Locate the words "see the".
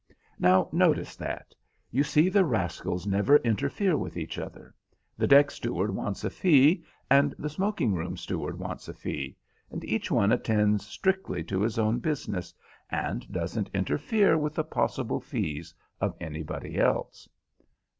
2.03-2.43